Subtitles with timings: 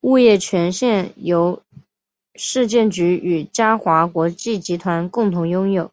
[0.00, 1.62] 物业权现由
[2.34, 5.92] 市建局与嘉华国际集团共同拥有。